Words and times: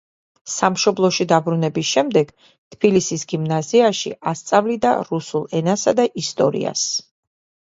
სამშობლოში 0.51 1.27
დაბრუნების 1.31 1.91
შემდეგ 1.97 2.31
თბილისის 2.75 3.27
გიმნაზიაში 3.33 4.15
ასწავლიდა 4.33 4.95
რუსულ 5.11 5.47
ენასა 5.61 5.95
და 6.01 6.07
ისტორიას. 6.25 6.89